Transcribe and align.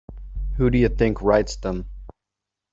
Who 0.57 0.71
do 0.71 0.79
you 0.79 0.89
think 0.89 1.21
writes 1.21 1.57
them? 1.57 1.85